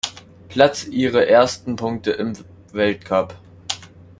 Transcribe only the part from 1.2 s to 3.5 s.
ersten Punkte im Weltcup.